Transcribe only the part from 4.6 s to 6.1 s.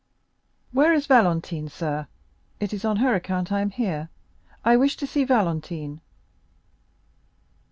I wish to see Valentine."